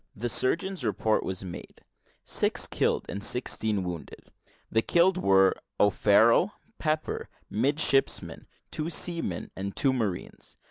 The 0.15 0.29
surgeon's 0.29 0.83
report 0.83 1.21
was 1.21 1.43
made 1.43 1.81
six 2.23 2.65
killed 2.65 3.05
and 3.07 3.23
sixteen 3.23 3.83
wounded. 3.83 4.31
The 4.71 4.81
killed 4.81 5.19
were, 5.19 5.53
O'Farrel 5.79 6.53
and 6.65 6.75
Pepper, 6.79 7.29
midshipmen, 7.51 8.47
two 8.71 8.89
seamen, 8.89 9.51
and 9.55 9.75
two 9.75 9.93
marines. 9.93 10.57